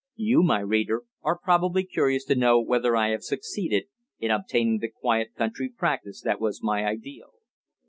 You, 0.15 0.41
my 0.41 0.61
reader, 0.61 1.03
are 1.21 1.37
probably 1.37 1.83
curious 1.83 2.25
to 2.25 2.35
know 2.35 2.59
whether 2.59 2.95
I 2.97 3.09
have 3.09 3.21
succeeded 3.23 3.83
in 4.17 4.31
obtaining 4.31 4.79
the 4.79 4.89
quiet 4.89 5.35
country 5.35 5.69
practice 5.69 6.21
that 6.21 6.41
was 6.41 6.63
my 6.63 6.83
ideal. 6.83 7.33